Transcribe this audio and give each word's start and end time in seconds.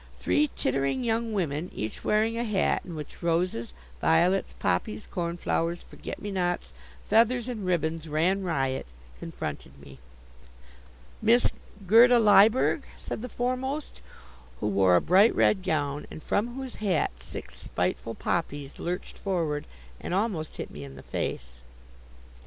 Three 0.17 0.49
tittering 0.55 1.03
young 1.03 1.31
women, 1.31 1.69
each 1.75 2.03
wearing 2.03 2.35
a 2.35 2.43
hat 2.43 2.81
in 2.83 2.95
which 2.95 3.21
roses, 3.21 3.71
violets, 4.01 4.53
poppies, 4.57 5.05
cornflowers, 5.05 5.83
forget 5.83 6.19
me 6.19 6.31
nots, 6.31 6.73
feathers 7.07 7.47
and 7.47 7.67
ribbons 7.67 8.09
ran 8.09 8.41
riot, 8.41 8.87
confronted 9.19 9.77
me. 9.79 9.99
"Miss 11.21 11.51
Gerda 11.85 12.17
Lyberg?" 12.17 12.81
said 12.97 13.21
the 13.21 13.29
foremost, 13.29 14.01
who 14.59 14.65
wore 14.69 14.95
a 14.95 15.01
bright 15.01 15.35
red 15.35 15.61
gown, 15.61 16.07
and 16.09 16.23
from 16.23 16.55
whose 16.55 16.77
hat 16.77 17.11
six 17.19 17.57
spiteful 17.57 18.15
poppies 18.15 18.79
lurched 18.79 19.19
forward 19.19 19.67
and 19.99 20.15
almost 20.15 20.57
hit 20.57 20.71
me 20.71 20.83
in 20.83 20.95
the 20.95 21.03
face. 21.03 21.59